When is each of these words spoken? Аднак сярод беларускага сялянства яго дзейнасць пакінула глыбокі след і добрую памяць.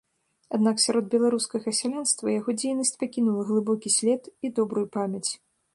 Аднак 0.57 0.79
сярод 0.85 1.11
беларускага 1.15 1.73
сялянства 1.81 2.25
яго 2.39 2.57
дзейнасць 2.63 2.95
пакінула 3.05 3.41
глыбокі 3.53 3.89
след 3.99 4.21
і 4.49 4.55
добрую 4.59 4.87
памяць. 4.99 5.27